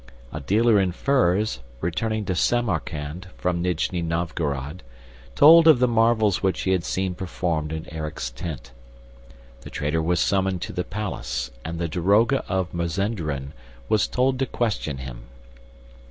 A 0.33 0.39
dealer 0.39 0.79
in 0.79 0.93
furs, 0.93 1.59
returning 1.79 2.25
to 2.25 2.33
Samarkand 2.33 3.27
from 3.37 3.61
Nijni 3.61 4.01
Novgorod, 4.01 4.81
told 5.35 5.67
of 5.67 5.77
the 5.77 5.87
marvels 5.87 6.41
which 6.41 6.61
he 6.61 6.71
had 6.71 6.83
seen 6.83 7.13
performed 7.13 7.71
in 7.71 7.87
Erik's 7.93 8.31
tent. 8.31 8.71
The 9.61 9.69
trader 9.69 10.01
was 10.01 10.19
summoned 10.19 10.63
to 10.63 10.73
the 10.73 10.83
palace 10.83 11.51
and 11.63 11.77
the 11.77 11.87
daroga 11.87 12.43
of 12.49 12.73
Mazenderan 12.73 13.53
was 13.89 14.07
told 14.07 14.39
to 14.39 14.47
question 14.47 14.97
him. 14.97 15.25